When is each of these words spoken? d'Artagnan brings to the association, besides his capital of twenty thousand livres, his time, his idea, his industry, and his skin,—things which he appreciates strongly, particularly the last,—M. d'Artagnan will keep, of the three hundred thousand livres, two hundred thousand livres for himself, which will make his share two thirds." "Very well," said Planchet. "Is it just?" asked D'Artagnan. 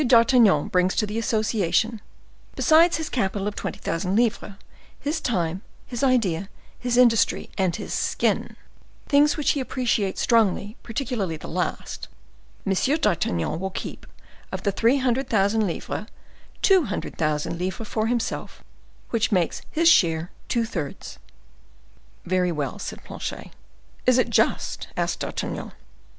d'Artagnan 0.03 0.67
brings 0.69 0.95
to 0.95 1.05
the 1.05 1.19
association, 1.19 2.01
besides 2.55 2.97
his 2.97 3.07
capital 3.07 3.47
of 3.47 3.53
twenty 3.55 3.77
thousand 3.77 4.15
livres, 4.15 4.53
his 4.99 5.21
time, 5.21 5.61
his 5.85 6.03
idea, 6.03 6.49
his 6.79 6.97
industry, 6.97 7.51
and 7.55 7.75
his 7.75 7.93
skin,—things 7.93 9.37
which 9.37 9.51
he 9.51 9.59
appreciates 9.59 10.19
strongly, 10.19 10.75
particularly 10.81 11.37
the 11.37 11.47
last,—M. 11.47 12.73
d'Artagnan 12.99 13.59
will 13.59 13.69
keep, 13.69 14.07
of 14.51 14.63
the 14.63 14.71
three 14.71 14.97
hundred 14.97 15.29
thousand 15.29 15.67
livres, 15.67 16.07
two 16.63 16.85
hundred 16.85 17.15
thousand 17.15 17.59
livres 17.59 17.87
for 17.87 18.07
himself, 18.07 18.63
which 19.11 19.29
will 19.29 19.35
make 19.35 19.53
his 19.69 19.87
share 19.87 20.31
two 20.49 20.65
thirds." 20.65 21.19
"Very 22.25 22.51
well," 22.51 22.79
said 22.79 23.03
Planchet. 23.03 23.51
"Is 24.07 24.17
it 24.17 24.31
just?" 24.31 24.87
asked 24.97 25.19
D'Artagnan. 25.19 25.73